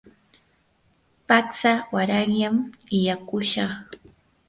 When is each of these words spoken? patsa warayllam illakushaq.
patsa 1.27 1.71
warayllam 1.93 2.55
illakushaq. 2.97 3.73